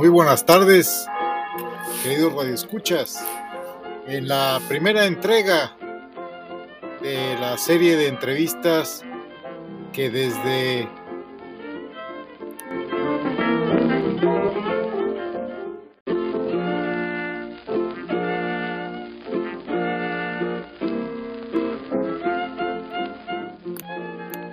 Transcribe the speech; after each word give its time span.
Muy 0.00 0.08
buenas 0.08 0.46
tardes, 0.46 1.06
queridos 2.02 2.32
radioescuchas. 2.32 3.22
En 4.06 4.28
la 4.28 4.58
primera 4.66 5.04
entrega 5.04 5.76
de 7.02 7.36
la 7.38 7.58
serie 7.58 7.98
de 7.98 8.08
entrevistas 8.08 9.04
que 9.92 10.08
desde 10.08 10.88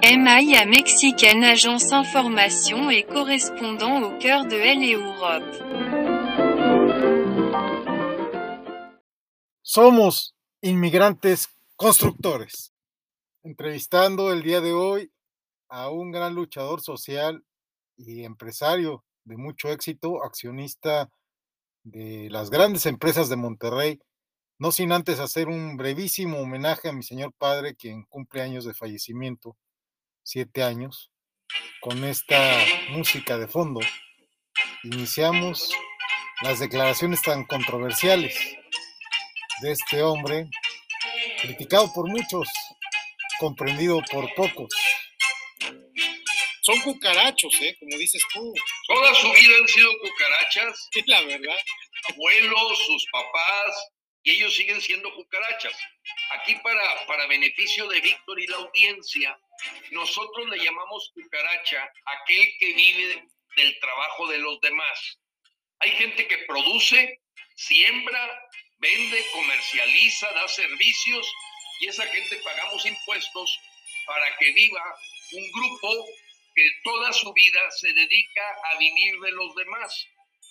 MIA 0.09 0.65
Mexicaine 0.65 1.43
agence 1.43 1.91
information 1.91 2.89
et 2.89 3.03
correspondant 3.03 4.01
au 4.03 4.17
cœur 4.17 4.45
de 4.45 4.55
L 4.55 4.81
et 4.81 4.93
Europe. 4.93 5.43
Somos 9.61 10.33
inmigrantes 10.61 11.49
constructores. 11.75 12.71
Entrevistando 13.43 14.31
el 14.31 14.43
día 14.43 14.61
de 14.61 14.71
hoy 14.71 15.11
a 15.67 15.89
un 15.89 16.11
gran 16.11 16.35
luchador 16.35 16.79
social 16.79 17.43
y 17.97 18.23
empresario 18.23 19.03
de 19.25 19.35
mucho 19.35 19.67
éxito, 19.73 20.23
accionista 20.23 21.09
de 21.83 22.29
las 22.29 22.49
grandes 22.49 22.85
empresas 22.85 23.27
de 23.27 23.35
Monterrey, 23.35 23.99
no 24.57 24.71
sin 24.71 24.93
antes 24.93 25.19
hacer 25.19 25.49
un 25.49 25.75
brevísimo 25.75 26.39
homenaje 26.39 26.87
a 26.87 26.93
mi 26.93 27.03
señor 27.03 27.33
padre, 27.37 27.75
quien 27.75 28.05
cumple 28.05 28.41
años 28.41 28.63
de 28.63 28.73
fallecimiento 28.73 29.57
siete 30.27 30.61
años, 30.61 31.09
con 31.79 32.03
esta 32.03 32.37
música 32.89 33.37
de 33.37 33.47
fondo, 33.47 33.79
iniciamos 34.83 35.71
las 36.41 36.59
declaraciones 36.59 37.21
tan 37.21 37.45
controversiales 37.45 38.37
de 39.61 39.71
este 39.71 40.03
hombre, 40.03 40.49
criticado 41.41 41.93
por 41.93 42.09
muchos, 42.09 42.49
comprendido 43.39 44.01
por 44.11 44.27
pocos. 44.35 44.67
Son 46.59 46.77
cucarachos, 46.81 47.53
¿eh? 47.61 47.77
Como 47.79 47.97
dices 47.97 48.21
tú. 48.33 48.53
Toda 48.89 49.15
su 49.15 49.31
vida 49.31 49.55
han 49.61 49.67
sido 49.69 49.89
cucarachas. 50.01 50.89
Es 50.91 51.03
la 51.07 51.21
verdad. 51.21 51.57
Abuelos, 52.09 52.79
sus 52.85 53.07
papás, 53.13 53.91
y 54.23 54.31
ellos 54.31 54.53
siguen 54.53 54.81
siendo 54.81 55.09
cucarachas. 55.15 55.73
Aquí 56.31 56.55
para, 56.55 57.07
para 57.07 57.27
beneficio 57.27 57.87
de 57.87 58.01
Víctor 58.01 58.41
y 58.41 58.47
la 58.47 58.57
audiencia, 58.57 59.39
nosotros 59.91 60.49
le 60.49 60.63
llamamos 60.63 61.11
cucaracha 61.13 61.91
aquel 62.05 62.47
que 62.59 62.73
vive 62.73 63.27
del 63.55 63.79
trabajo 63.79 64.27
de 64.27 64.37
los 64.37 64.59
demás. 64.61 65.19
Hay 65.79 65.91
gente 65.91 66.27
que 66.27 66.37
produce, 66.39 67.21
siembra, 67.55 68.49
vende, 68.77 69.25
comercializa, 69.33 70.31
da 70.31 70.47
servicios 70.47 71.33
y 71.79 71.87
esa 71.87 72.05
gente 72.07 72.37
pagamos 72.37 72.85
impuestos 72.85 73.59
para 74.05 74.37
que 74.37 74.51
viva 74.51 74.95
un 75.33 75.51
grupo 75.51 76.07
que 76.55 76.69
toda 76.83 77.13
su 77.13 77.31
vida 77.33 77.71
se 77.71 77.93
dedica 77.93 78.57
a 78.71 78.77
vivir 78.79 79.19
de 79.19 79.31
los 79.31 79.53
demás. 79.55 80.07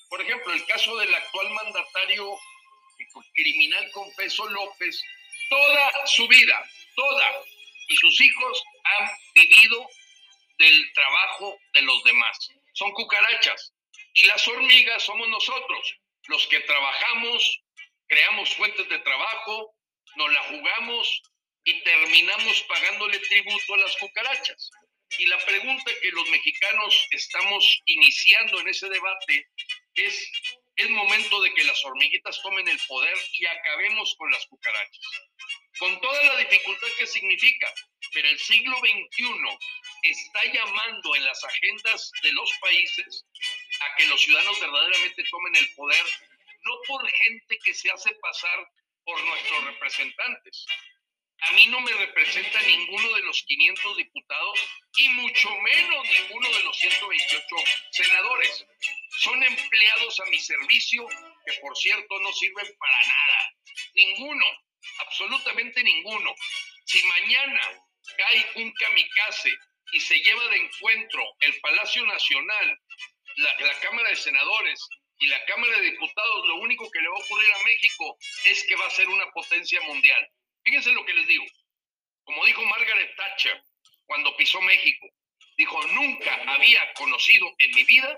Por 0.09 0.21
ejemplo, 0.21 0.53
el 0.53 0.65
caso 0.67 0.97
del 0.99 1.13
actual 1.13 1.51
mandatario 1.51 2.39
criminal 3.35 3.91
confeso 3.93 4.49
López, 4.49 5.03
toda 5.49 6.07
su 6.07 6.29
vida, 6.29 6.71
toda, 6.95 7.43
y 7.89 7.97
sus 7.97 8.21
hijos 8.21 8.63
han 8.85 9.11
vivido 9.35 9.89
del 10.59 10.93
trabajo 10.93 11.59
de 11.75 11.83
los 11.83 12.03
demás. 12.05 12.39
Son 12.75 12.93
cucarachas. 12.93 13.73
Y 14.15 14.25
las 14.25 14.47
hormigas 14.49 15.03
somos 15.03 15.29
nosotros, 15.29 15.95
los 16.29 16.47
que 16.47 16.61
trabajamos, 16.61 17.63
creamos 18.07 18.55
fuentes 18.55 18.89
de 18.89 18.99
trabajo, 19.01 19.75
nos 20.17 20.33
la 20.33 20.43
jugamos 20.45 21.23
y 21.65 21.83
terminamos 21.83 22.63
pagándole 22.63 23.19
tributo 23.19 23.75
a 23.75 23.79
las 23.79 23.97
cucarachas. 23.97 24.71
Y 25.19 25.27
la 25.27 25.39
pregunta 25.45 25.93
que 26.01 26.11
los 26.11 26.29
mexicanos 26.31 27.07
estamos 27.11 27.83
iniciando 27.87 28.61
en 28.61 28.69
ese 28.69 28.89
debate 28.89 29.47
es, 29.95 30.31
es 30.77 30.91
momento 30.91 31.41
de 31.43 31.55
que 31.55 31.65
las 31.65 31.85
hormiguitas 31.85 32.41
tomen 32.43 32.67
el 32.69 32.79
poder 32.89 33.17
y 33.33 33.47
acabemos 33.47 34.15
con 34.17 34.31
las 34.31 34.47
cucarachas. 34.47 35.07
Con 35.79 36.01
toda 36.01 36.23
la 36.25 36.39
dificultad 36.39 36.89
que 36.99 37.07
significa, 37.07 37.73
pero 38.13 38.29
el 38.29 38.39
siglo 38.39 38.79
XXI 38.79 39.59
está 40.03 40.45
llamando 40.45 41.15
en 41.17 41.25
las 41.25 41.45
agendas 41.45 42.11
de 42.23 42.33
los 42.33 42.51
países 42.61 43.27
a 43.81 43.97
que 43.97 44.07
los 44.07 44.23
ciudadanos 44.23 44.59
verdaderamente 44.61 45.25
tomen 45.31 45.57
el 45.57 45.75
poder, 45.75 46.07
no 46.63 46.73
por 46.87 47.11
gente 47.11 47.59
que 47.65 47.75
se 47.75 47.91
hace 47.91 48.15
pasar 48.23 48.67
por 49.05 49.23
nuestros 49.23 49.65
representantes. 49.65 50.67
A 51.43 51.53
mí 51.53 51.67
no 51.67 51.81
me 51.81 51.93
representa 51.93 52.61
ninguno 52.63 53.13
de 53.13 53.23
los 53.23 53.43
500 53.43 53.97
diputados 53.99 54.59
y 54.99 55.09
mucho 55.11 55.51
menos 55.61 56.09
ninguno 56.09 56.49
de 56.49 56.65
los 56.65 56.79
128 56.79 57.45
senadores. 57.91 58.67
Son 59.19 59.43
empleados 59.43 60.21
a 60.21 60.25
mi 60.27 60.39
servicio 60.39 61.07
que 61.45 61.53
por 61.61 61.77
cierto 61.77 62.19
no 62.21 62.33
sirven 62.33 62.67
para 62.79 63.07
nada. 63.07 63.55
Ninguno, 63.95 64.47
absolutamente 64.99 65.83
ninguno. 65.83 66.35
Si 66.85 67.03
mañana 67.05 67.61
cae 68.17 68.63
un 68.63 68.73
kamikaze 68.73 69.51
y 69.93 70.01
se 70.01 70.19
lleva 70.21 70.49
de 70.49 70.57
encuentro 70.57 71.23
el 71.41 71.61
Palacio 71.61 72.05
Nacional, 72.07 72.79
la, 73.37 73.81
Cámara 73.81 74.09
de 74.09 74.17
Senadores 74.17 74.81
y 75.19 75.27
la 75.27 75.45
Cámara 75.45 75.77
de 75.79 75.91
Diputados, 75.91 76.47
lo 76.47 76.57
único 76.57 76.91
que 76.91 77.01
le 77.01 77.09
va 77.09 77.17
a 77.17 77.21
ocurrir 77.21 77.53
a 77.53 77.65
México 77.65 78.17
es 78.45 78.65
que 78.65 78.77
va 78.77 78.87
a 78.87 78.91
ser 78.91 79.09
una 79.09 79.31
potencia 79.33 79.81
mundial. 79.83 80.29
Fíjense 80.65 80.93
lo 80.93 81.05
que 81.05 81.15
les 81.15 81.27
digo. 81.27 81.45
Como 82.25 82.45
dijo 82.45 82.65
Margaret 82.65 83.15
Thatcher 83.17 83.63
cuando 84.07 84.37
pisó 84.37 84.61
México, 84.63 85.07
dijo, 85.57 85.83
nunca 85.89 86.35
había 86.47 86.93
conocido 86.95 87.47
en 87.59 87.71
mi 87.73 87.85
vida 87.85 88.17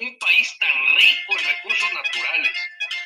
un 0.00 0.18
país 0.18 0.58
tan 0.58 0.96
rico 0.96 1.38
en 1.38 1.44
recursos 1.44 1.92
naturales, 1.92 2.52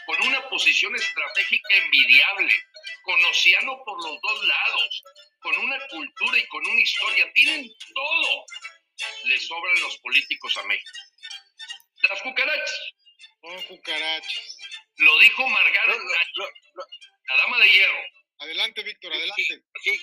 con 0.06 0.27
una 0.28 0.48
posición 0.48 0.94
estratégica 0.94 1.75
envidiable, 1.75 2.54
con 3.03 3.25
océano 3.25 3.83
por 3.84 3.97
los 4.03 4.21
dos 4.21 4.44
lados, 4.44 5.03
con 5.41 5.56
una 5.59 5.78
cultura 5.88 6.38
y 6.38 6.47
con 6.49 6.66
una 6.66 6.81
historia, 6.81 7.33
tienen 7.34 7.71
todo. 7.94 8.44
Le 9.25 9.41
sobran 9.41 9.81
los 9.81 9.97
políticos 9.99 10.56
a 10.59 10.62
México. 10.65 10.93
Las 12.03 12.22
cucarachas. 12.22 12.81
Son 13.41 13.62
cucarachas. 13.62 14.59
Lo 14.97 15.19
dijo 15.21 15.49
Margaret 15.49 16.00
la 17.31 17.37
dama 17.37 17.59
de 17.59 17.71
hierro. 17.71 18.03
Adelante, 18.41 18.83
Víctor, 18.83 19.12
adelante. 19.12 19.43
Sí, 19.83 20.00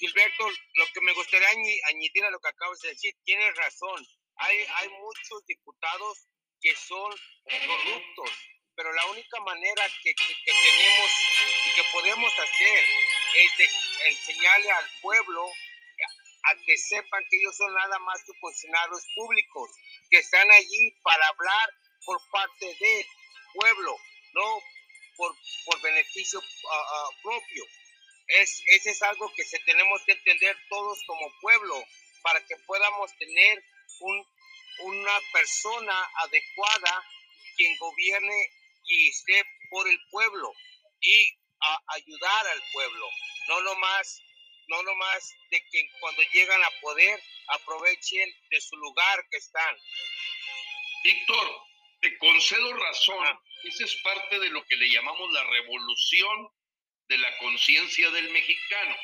Gilberto, 0.00 0.48
lo 0.74 0.86
que 0.92 1.00
me 1.00 1.12
gustaría 1.12 1.48
añadir 1.48 2.24
a 2.24 2.30
lo 2.30 2.38
que 2.38 2.48
acabas 2.48 2.78
de 2.80 2.90
decir, 2.90 3.14
tienes 3.24 3.54
razón. 3.56 4.06
Hay, 4.36 4.58
hay 4.76 4.88
muchos 4.88 5.44
diputados 5.46 6.26
que 6.60 6.76
son 6.76 7.10
corruptos, 7.66 8.30
pero 8.76 8.92
la 8.92 9.06
única 9.06 9.40
manera 9.40 9.82
que, 10.02 10.14
tenemos 10.14 11.10
que 11.38 11.61
podemos 11.92 12.32
hacer 12.38 12.84
es 13.34 13.70
enseñarle 14.06 14.70
al 14.70 14.90
pueblo 15.00 15.46
a 16.44 16.56
que 16.66 16.76
sepan 16.76 17.24
que 17.30 17.36
ellos 17.36 17.56
son 17.56 17.72
nada 17.74 17.98
más 18.00 18.20
que 18.24 18.32
funcionarios 18.40 19.06
públicos, 19.14 19.70
que 20.10 20.18
están 20.18 20.50
allí 20.50 20.90
para 21.02 21.26
hablar 21.28 21.70
por 22.04 22.18
parte 22.30 22.66
del 22.66 23.06
pueblo, 23.54 23.96
no 24.34 24.62
por, 25.16 25.36
por 25.66 25.80
beneficio 25.82 26.42
ah, 26.70 27.08
propio. 27.22 27.64
Es, 28.26 28.62
ese 28.66 28.90
es 28.90 29.02
algo 29.02 29.32
que 29.34 29.44
se 29.44 29.58
tenemos 29.60 30.02
que 30.04 30.12
entender 30.12 30.56
todos 30.68 30.98
como 31.06 31.32
pueblo 31.40 31.84
para 32.22 32.44
que 32.46 32.56
podamos 32.66 33.16
tener 33.18 33.64
un, 34.00 34.26
una 34.80 35.20
persona 35.32 36.10
adecuada 36.16 37.04
quien 37.56 37.76
gobierne 37.78 38.50
y 38.84 39.10
esté 39.10 39.44
por 39.70 39.88
el 39.88 39.98
pueblo 40.10 40.52
y 41.00 41.41
a 41.62 41.82
ayudar 41.94 42.46
al 42.46 42.62
pueblo, 42.72 43.08
no 43.48 43.60
nomás, 43.62 44.20
no 44.68 44.82
nomás 44.82 45.34
de 45.50 45.60
que 45.70 45.88
cuando 46.00 46.22
llegan 46.32 46.62
a 46.62 46.70
poder 46.80 47.20
aprovechen 47.48 48.32
de 48.50 48.60
su 48.60 48.76
lugar 48.76 49.24
que 49.30 49.38
están. 49.38 49.76
Víctor, 51.04 51.62
te 52.00 52.18
concedo 52.18 52.72
razón, 52.74 53.26
ah. 53.26 53.40
esa 53.64 53.84
es 53.84 53.96
parte 54.02 54.38
de 54.38 54.48
lo 54.50 54.64
que 54.64 54.76
le 54.76 54.90
llamamos 54.90 55.30
la 55.32 55.44
revolución 55.44 56.48
de 57.08 57.18
la 57.18 57.38
conciencia 57.38 58.10
del 58.10 58.30
mexicano. 58.30 58.96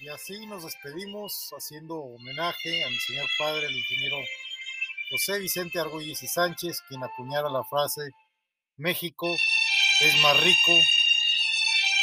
Y 0.00 0.08
así 0.08 0.46
nos 0.46 0.64
despedimos 0.64 1.50
haciendo 1.56 1.96
homenaje 1.96 2.84
a 2.84 2.88
mi 2.90 2.98
señor 2.98 3.26
padre, 3.38 3.66
el 3.66 3.76
ingeniero 3.76 4.18
José 5.10 5.38
Vicente 5.38 5.78
Argüelles 5.78 6.22
y 6.22 6.26
Sánchez, 6.26 6.82
quien 6.88 7.02
acuñara 7.02 7.48
la 7.48 7.64
frase, 7.64 8.10
México 8.76 9.34
es 10.00 10.16
más 10.18 10.38
rico 10.40 10.72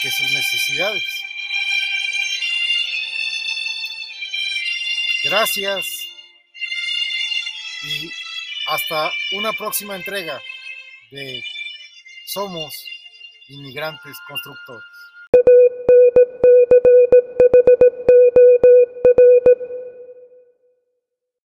que 0.01 0.11
sus 0.11 0.31
necesidades. 0.31 1.03
Gracias 5.23 5.85
y 7.83 8.11
hasta 8.67 9.11
una 9.31 9.53
próxima 9.53 9.95
entrega 9.95 10.41
de 11.11 11.43
Somos 12.25 12.73
Inmigrantes 13.47 14.17
Constructores. 14.27 14.92